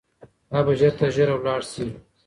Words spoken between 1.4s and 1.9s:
لاړ سي.